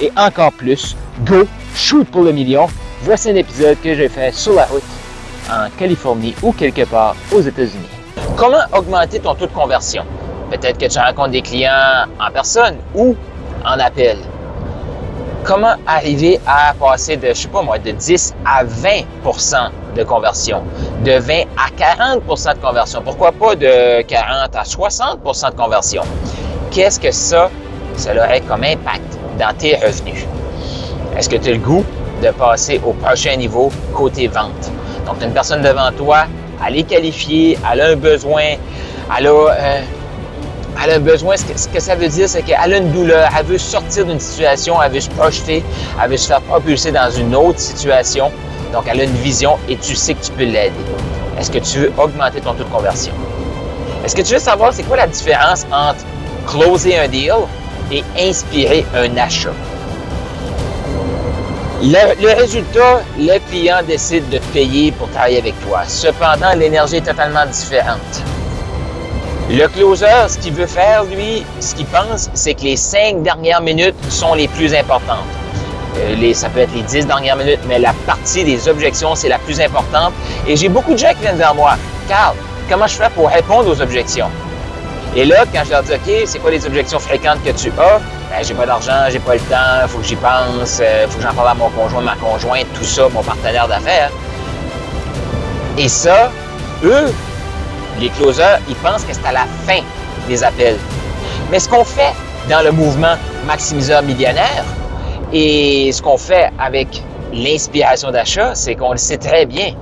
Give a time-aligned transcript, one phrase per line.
[0.00, 2.66] et encore plus, go, shoot pour le million.
[3.02, 4.82] Voici un épisode que j'ai fait sur la route
[5.50, 7.88] en Californie ou quelque part aux États-Unis.
[8.36, 10.04] Comment augmenter ton taux de conversion?
[10.50, 13.14] Peut-être que tu rencontres des clients en personne ou
[13.64, 14.18] en appel.
[15.44, 19.04] Comment arriver à passer de, je sais pas moi, de 10 à 20%
[19.94, 20.62] de conversion,
[21.04, 26.02] de 20 à 40% de conversion, pourquoi pas de 40 à 60% de conversion?
[26.70, 27.50] Qu'est-ce que ça,
[27.96, 29.13] ça aurait comme impact?
[29.38, 30.26] Dans tes revenus.
[31.16, 31.84] Est-ce que tu as le goût
[32.22, 34.70] de passer au prochain niveau côté vente?
[35.06, 36.24] Donc, tu as une personne devant toi,
[36.66, 38.56] elle est qualifiée, elle a un besoin,
[39.16, 39.80] elle a, euh,
[40.82, 41.36] elle a un besoin.
[41.36, 44.06] Ce que, ce que ça veut dire, c'est qu'elle a une douleur, elle veut sortir
[44.06, 45.62] d'une situation, elle veut se projeter,
[46.02, 48.30] elle veut se faire propulser dans une autre situation.
[48.72, 50.72] Donc, elle a une vision et tu sais que tu peux l'aider.
[51.38, 53.12] Est-ce que tu veux augmenter ton taux de conversion?
[54.04, 56.04] Est-ce que tu veux savoir c'est quoi la différence entre
[56.46, 57.32] closer un deal
[57.90, 59.52] et inspirer un achat.
[61.82, 65.82] Le, résultat, le client décide de payer pour travailler avec toi.
[65.86, 68.22] Cependant, l'énergie est totalement différente.
[69.50, 73.60] Le closer, ce qu'il veut faire, lui, ce qu'il pense, c'est que les cinq dernières
[73.60, 75.26] minutes sont les plus importantes.
[75.98, 79.38] Euh, ça peut être les dix dernières minutes, mais la partie des objections, c'est la
[79.38, 80.14] plus importante.
[80.46, 81.74] Et j'ai beaucoup de gens qui viennent vers moi.
[82.08, 82.34] Carl,
[82.70, 84.30] comment je fais pour répondre aux objections?
[85.16, 88.00] Et là, quand je leur dis, OK, c'est quoi les objections fréquentes que tu as?
[88.30, 91.22] Ben, j'ai pas d'argent, j'ai pas le temps, faut que j'y pense, euh, faut que
[91.22, 94.10] j'en parle à mon conjoint, ma conjointe, tout ça, mon partenaire d'affaires.
[95.78, 96.32] Et ça,
[96.82, 97.12] eux,
[98.00, 99.80] les closers, ils pensent que c'est à la fin
[100.28, 100.78] des appels.
[101.50, 102.12] Mais ce qu'on fait
[102.48, 103.14] dans le mouvement
[103.46, 104.64] maximiseur millionnaire
[105.32, 106.88] et ce qu'on fait avec
[107.32, 109.74] l'inspiration d'achat, c'est qu'on le sait très bien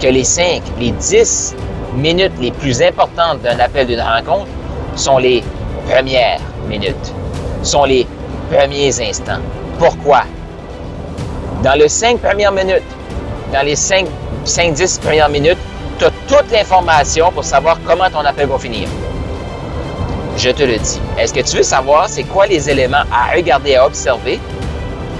[0.00, 1.56] que les 5, les 10
[1.94, 4.48] minutes les plus importantes d'un appel d'une rencontre
[4.96, 5.42] sont les
[5.88, 7.12] premières minutes,
[7.62, 8.06] sont les
[8.50, 9.40] premiers instants.
[9.78, 10.22] Pourquoi?
[11.62, 12.82] Dans les cinq premières minutes,
[13.52, 14.06] dans les 5,
[14.44, 15.58] 10 premières minutes,
[15.98, 18.88] tu as toute l'information pour savoir comment ton appel va finir.
[20.36, 21.00] Je te le dis.
[21.18, 24.40] Est-ce que tu veux savoir c'est quoi les éléments à regarder, à observer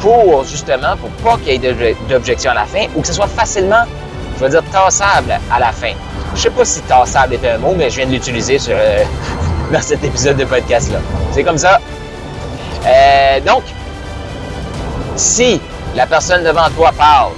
[0.00, 1.74] pour justement, pour pas qu'il y ait
[2.08, 3.84] d'objection à la fin ou que ce soit facilement,
[4.36, 5.92] je veux dire, tassable à la fin?
[6.38, 9.02] Je sais pas si tassable est un mot, mais je viens de l'utiliser euh,
[9.72, 11.00] dans cet épisode de podcast-là.
[11.32, 11.80] C'est comme ça.
[12.86, 13.64] Euh, donc,
[15.16, 15.60] si
[15.96, 17.32] la personne devant toi parle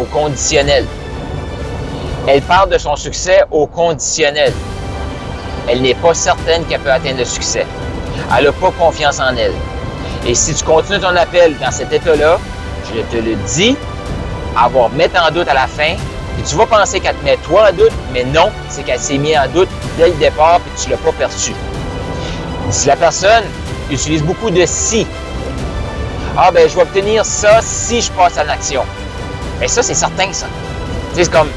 [0.00, 0.84] au conditionnel,
[2.26, 4.52] elle parle de son succès au conditionnel.
[5.68, 7.64] Elle n'est pas certaine qu'elle peut atteindre le succès.
[8.36, 9.54] Elle n'a pas confiance en elle.
[10.26, 12.40] Et si tu continues ton appel dans cet état-là,
[12.92, 13.76] je te le dis,
[14.60, 15.94] avoir mettre en doute à la fin,
[16.38, 19.18] et tu vas penser qu'elle te met toi en doute, mais non, c'est qu'elle s'est
[19.18, 21.52] mise en doute dès le départ et tu ne l'as pas perçu.
[22.70, 23.44] Si la personne
[23.90, 25.06] utilise beaucoup de si,
[26.36, 28.82] ah ben je vais obtenir ça si je passe à l'action.
[29.60, 30.46] Mais ça, c'est certain, ça.
[31.12, 31.48] C'est comme,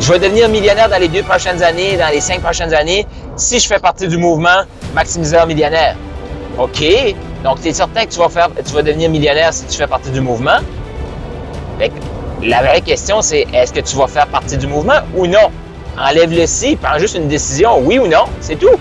[0.00, 3.60] je vais devenir millionnaire dans les deux prochaines années, dans les cinq prochaines années, si
[3.60, 4.62] je fais partie du mouvement
[4.94, 5.96] maximiseur millionnaire.
[6.58, 6.82] OK,
[7.44, 9.86] donc tu es certain que tu vas, faire, tu vas devenir millionnaire si tu fais
[9.86, 10.58] partie du mouvement?
[12.42, 15.50] La vraie question, c'est est-ce que tu vas faire partie du mouvement ou non?
[15.96, 18.74] Enlève le si, prends juste une décision, oui ou non, c'est tout.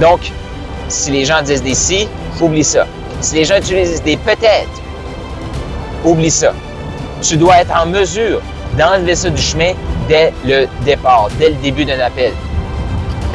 [0.00, 0.20] Donc,
[0.88, 2.08] si les gens disent des si,
[2.40, 2.86] oublie ça.
[3.20, 4.82] Si les gens utilisent des peut-être,
[6.04, 6.52] oublie ça.
[7.22, 8.40] Tu dois être en mesure
[8.76, 9.74] d'enlever ça du chemin
[10.08, 12.32] dès le départ, dès le début d'un appel.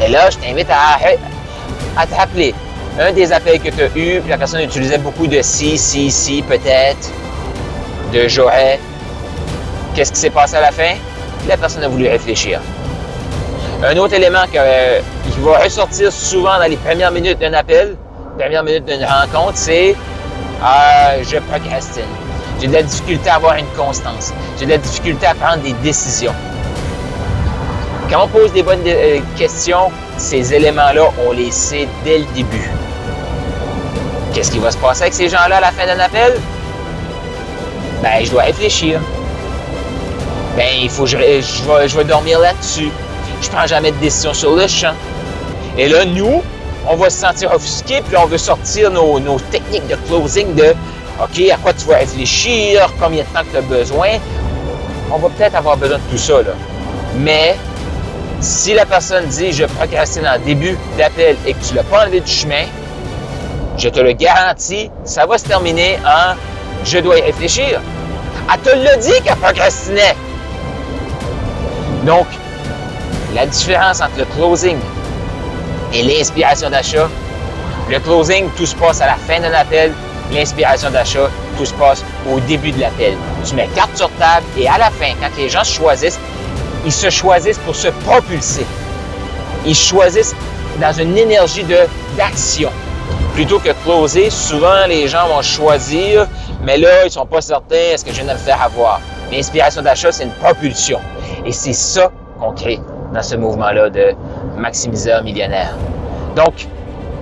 [0.04, 0.98] Et là, je t'invite à,
[1.98, 2.54] à te rappeler
[3.00, 6.42] un des appels que tu as eu, la personne utilisait beaucoup de si, si, si,
[6.42, 7.10] peut-être
[8.12, 8.78] de j'aurais.
[9.94, 10.94] Qu'est-ce qui s'est passé à la fin?
[11.48, 12.60] La personne a voulu réfléchir.
[13.82, 15.00] Un autre élément euh,
[15.30, 17.96] qui va ressortir souvent dans les premières minutes d'un appel,
[18.38, 19.94] premières minutes d'une rencontre, c'est
[20.62, 22.02] euh, je procrastine.
[22.60, 24.32] J'ai de la difficulté à avoir une constance.
[24.58, 26.34] J'ai de la difficulté à prendre des décisions.
[28.10, 32.70] Quand on pose des bonnes euh, questions, ces éléments-là, on les sait dès le début.
[34.34, 36.32] Qu'est-ce qui va se passer avec ces gens-là à la fin d'un appel?
[38.02, 39.00] Ben, je dois réfléchir.
[40.56, 42.90] Ben, il faut que je, vais, dormir là-dessus.
[43.40, 44.94] Je prends jamais de décision sur le champ.
[45.76, 46.42] Et là, nous,
[46.88, 50.74] on va se sentir offusqué, puis on veut sortir nos, nos techniques de closing de
[51.22, 54.08] OK, à quoi tu vas réfléchir, combien de temps tu as besoin.
[55.12, 56.52] On va peut-être avoir besoin de tout ça, là.
[57.16, 57.56] Mais
[58.40, 62.02] si la personne dit je procrastine en début d'appel et que tu ne l'as pas
[62.02, 62.64] enlevé du chemin,
[63.76, 66.34] je te le garantis, ça va se terminer en
[66.84, 67.80] je dois y réfléchir.
[68.52, 70.16] Elle te l'a dit qu'elle procrastinait.
[72.04, 72.26] Donc,
[73.34, 74.78] la différence entre le closing
[75.92, 77.08] et l'inspiration d'achat,
[77.90, 79.92] le closing, tout se passe à la fin d'un appel.
[80.32, 83.14] L'inspiration d'achat, tout se passe au début de l'appel.
[83.44, 86.20] Tu mets carte sur table et à la fin, quand les gens choisissent,
[86.84, 88.66] ils se choisissent pour se propulser.
[89.64, 90.34] Ils choisissent
[90.80, 91.64] dans une énergie
[92.16, 92.70] d'action.
[93.34, 96.26] Plutôt que closer, souvent les gens vont choisir,
[96.62, 99.00] mais là, ils sont pas certains, est-ce que je viens de me faire avoir?
[99.30, 100.98] L'inspiration d'achat, c'est une propulsion.
[101.44, 102.10] Et c'est ça
[102.40, 102.80] qu'on crée
[103.12, 104.14] dans ce mouvement-là de
[104.56, 105.74] maximiseur millionnaire.
[106.34, 106.66] Donc,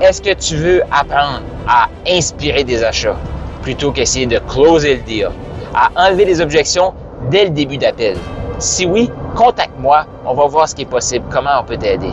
[0.01, 3.17] est-ce que tu veux apprendre à inspirer des achats
[3.63, 5.31] plutôt qu'essayer de closer le deal,
[5.75, 6.95] à enlever les objections
[7.31, 8.17] dès le début d'appel?
[8.59, 12.13] Si oui, contacte-moi, on va voir ce qui est possible, comment on peut t'aider?